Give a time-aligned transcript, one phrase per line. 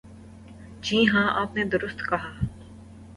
[0.81, 2.31] جی ہاں، آپ نے درست کہا۔